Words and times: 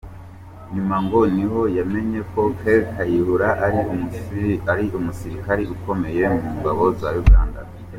Nyuma 0.73 0.95
ngo 1.05 1.19
niho 1.35 1.61
yamenye 1.77 2.19
ko 2.31 2.41
Kale 2.59 2.81
Kayihura 2.93 3.49
ari 4.71 4.85
umusilikare 4.97 5.61
ukomeye 5.75 6.23
mu 6.35 6.49
ngabo 6.57 6.83
za 7.01 7.09
Uganda. 7.23 7.59